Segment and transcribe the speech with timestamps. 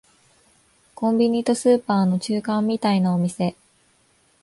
[0.95, 3.55] コンビニとスーパーの中間みたいなお店